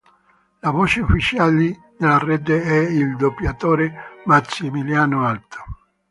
[0.63, 5.59] La voce ufficiale della rete è il doppiatore Massimiliano Alto.